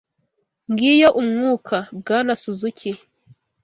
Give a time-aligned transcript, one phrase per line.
[0.71, 2.91] Ngiyo umwuka, Bwana Suzuki.